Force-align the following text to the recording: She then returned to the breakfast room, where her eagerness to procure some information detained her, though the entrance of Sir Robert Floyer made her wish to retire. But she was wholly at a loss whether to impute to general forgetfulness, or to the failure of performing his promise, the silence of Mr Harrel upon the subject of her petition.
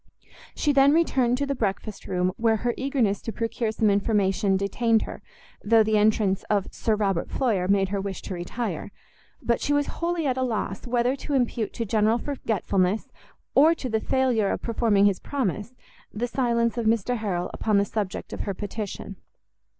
She 0.55 0.73
then 0.73 0.93
returned 0.93 1.37
to 1.37 1.45
the 1.45 1.53
breakfast 1.53 2.07
room, 2.07 2.33
where 2.37 2.55
her 2.65 2.73
eagerness 2.75 3.21
to 3.21 3.31
procure 3.31 3.71
some 3.71 3.91
information 3.91 4.57
detained 4.57 5.03
her, 5.03 5.21
though 5.63 5.83
the 5.83 5.95
entrance 5.99 6.41
of 6.45 6.73
Sir 6.73 6.95
Robert 6.95 7.29
Floyer 7.29 7.67
made 7.67 7.89
her 7.89 8.01
wish 8.01 8.23
to 8.23 8.33
retire. 8.33 8.91
But 9.43 9.61
she 9.61 9.73
was 9.73 9.85
wholly 10.01 10.25
at 10.25 10.37
a 10.39 10.41
loss 10.41 10.87
whether 10.87 11.15
to 11.17 11.35
impute 11.35 11.71
to 11.73 11.85
general 11.85 12.17
forgetfulness, 12.17 13.09
or 13.53 13.75
to 13.75 13.89
the 13.89 13.99
failure 14.01 14.49
of 14.49 14.63
performing 14.63 15.05
his 15.05 15.19
promise, 15.19 15.75
the 16.11 16.25
silence 16.25 16.79
of 16.79 16.87
Mr 16.87 17.17
Harrel 17.17 17.51
upon 17.53 17.77
the 17.77 17.85
subject 17.85 18.33
of 18.33 18.39
her 18.39 18.55
petition. 18.55 19.17